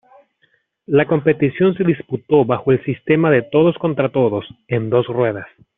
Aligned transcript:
La 0.87 1.05
competición 1.05 1.75
se 1.75 1.83
disputó 1.83 2.43
bajo 2.43 2.71
el 2.71 2.83
sistema 2.85 3.29
de 3.29 3.43
todos 3.43 3.77
contra 3.77 4.09
todos, 4.11 4.45
en 4.67 4.89
dos 4.89 5.05
ruedas. 5.05 5.45